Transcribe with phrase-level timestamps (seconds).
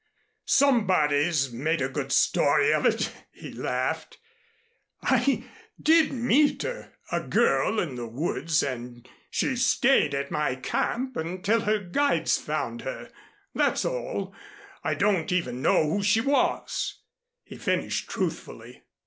[0.47, 4.17] "Somebody's made a good story of it," he laughed.
[5.03, 5.43] "I
[5.79, 11.61] did meet a a girl in the woods and she stayed at my camp until
[11.61, 13.11] her guides found her,
[13.53, 14.33] that's all.
[14.83, 17.03] I don't even know who she was,"
[17.43, 18.81] he finished truthfully.